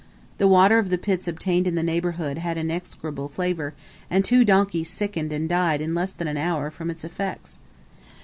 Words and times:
The 0.39 0.47
water 0.47 0.79
of 0.79 0.89
the 0.89 0.97
pits 0.97 1.27
obtained 1.27 1.67
in 1.67 1.75
the 1.75 1.83
neighbourhood 1.83 2.39
had 2.39 2.57
an 2.57 2.71
execrable 2.71 3.29
flavor, 3.29 3.75
and 4.09 4.25
two 4.25 4.43
donkeys 4.43 4.89
sickened 4.89 5.31
and 5.31 5.47
died 5.47 5.79
in 5.79 5.93
less 5.93 6.11
than 6.11 6.27
an 6.27 6.37
hour 6.37 6.71
from 6.71 6.89
its 6.89 7.03
effects. 7.03 7.59